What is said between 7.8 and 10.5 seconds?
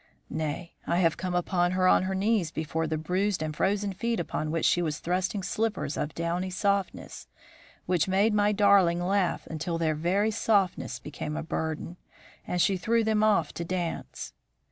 which made my darling laugh until their very